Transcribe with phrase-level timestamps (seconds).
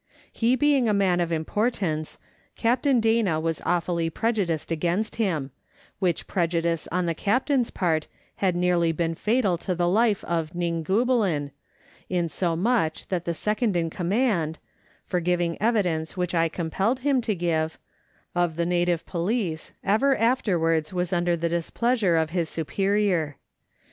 [0.31, 2.17] He being a man of importance,
[2.55, 5.51] Captain Dana was awfully prejudiced against him,
[5.99, 10.83] which prejudice on the Captain's part had nearly been fatal to the life of Ning
[10.83, 11.51] goolobin,
[12.09, 14.57] insomuch that the second in command
[15.05, 17.77] (for giving evidence which I compelled him to give)
[18.33, 23.37] of the native police ever afterwards was under the displeasure of his superior.